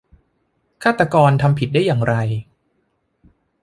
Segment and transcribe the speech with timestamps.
[0.83, 2.13] ฆาตกรทำผิดได้อย่างไร